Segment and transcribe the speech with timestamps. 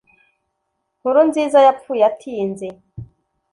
[0.99, 2.67] Nkurunziza yapfuye atinze